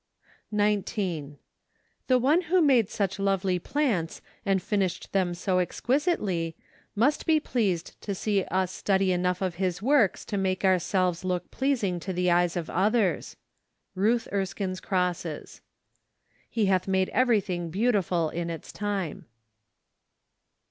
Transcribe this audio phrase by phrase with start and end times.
[0.51, 1.37] 19.
[2.07, 6.55] The One who made such lovely plants and finished them so exquisitely,
[6.95, 11.51] must be pleased to see us study enough of His works to make ourselves look
[11.51, 13.35] pleasing to the eyes of others.
[13.93, 15.61] Ruth Erskine's Crosses.
[15.61, 15.61] "j
[16.49, 19.27] He hath made everything beautiful in his time."